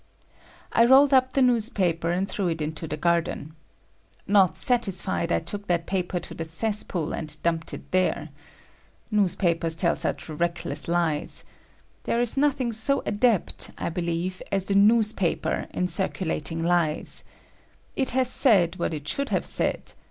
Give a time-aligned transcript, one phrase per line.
[0.71, 3.55] I rolled up the newspaper and threw it into the garden.
[4.25, 8.29] Not satisfied, I took that paper to the cesspool and dumped it there.
[9.11, 11.43] Newspapers tell such reckless lies.
[12.05, 17.23] There is nothing so adept, I believe, as the newspaper in circulating lies.
[17.95, 19.93] It has said what I should have said.